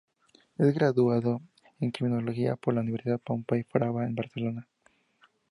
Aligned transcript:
Es 0.57 0.73
graduado 0.73 1.41
en 1.79 1.91
criminología 1.91 2.55
por 2.55 2.73
la 2.73 2.81
Universidad 2.81 3.19
Pompeu 3.19 3.63
Fabra 3.71 4.07
de 4.07 4.13
Barcelona. 4.15 4.67